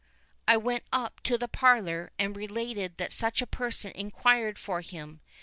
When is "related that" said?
2.35-3.13